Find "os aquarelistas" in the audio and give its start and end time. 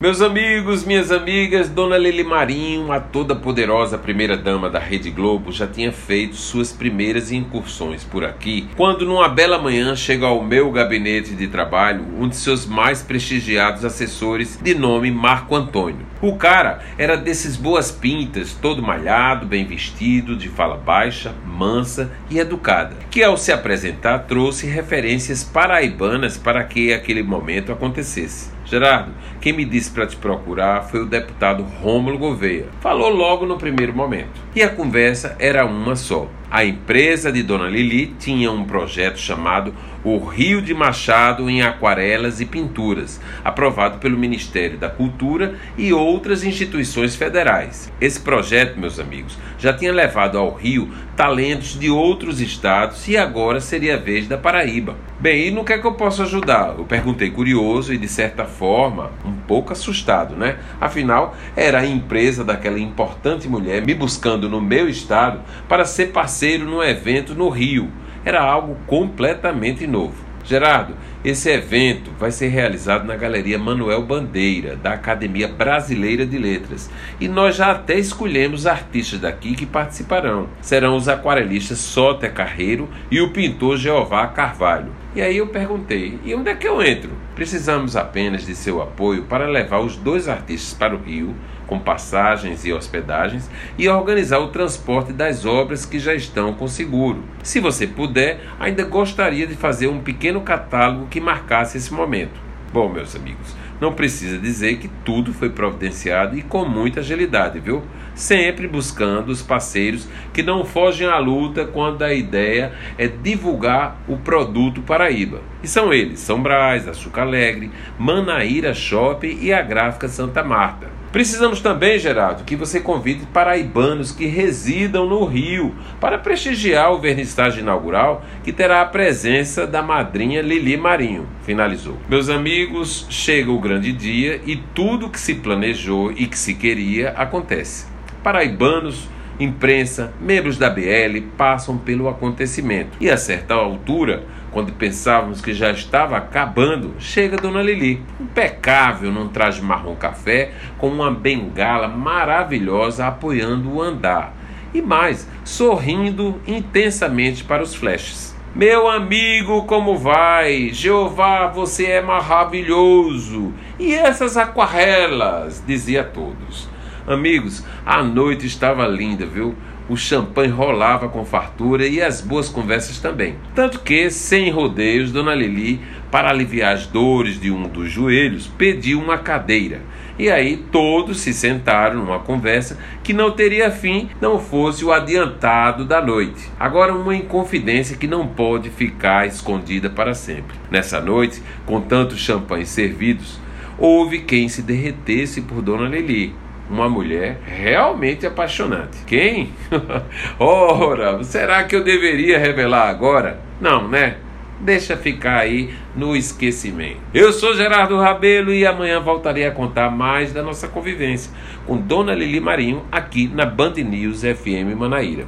80.96-81.78